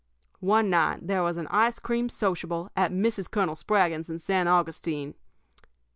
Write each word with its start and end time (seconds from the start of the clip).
"One 0.39 0.71
night 0.71 1.05
there 1.05 1.21
was 1.21 1.37
an 1.37 1.45
ice 1.51 1.77
cream 1.77 2.09
sociable 2.09 2.71
at 2.75 2.91
Mrs. 2.91 3.29
Colonel 3.29 3.53
Spraggins', 3.55 4.09
in 4.09 4.17
San 4.17 4.47
Augustine. 4.47 5.13